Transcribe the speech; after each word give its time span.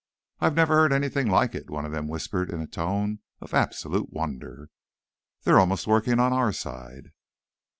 "I've 0.39 0.55
never 0.55 0.77
heard 0.77 0.91
anything 0.93 1.27
like 1.29 1.53
it," 1.53 1.69
one 1.69 1.85
of 1.85 1.91
them 1.91 2.07
whispered 2.07 2.49
in 2.49 2.59
a 2.59 2.65
tone 2.65 3.19
of 3.39 3.53
absolute 3.53 4.11
wonder. 4.11 4.71
"They're 5.43 5.59
almost 5.59 5.85
working 5.85 6.19
on 6.19 6.33
our 6.33 6.51
side." 6.51 7.11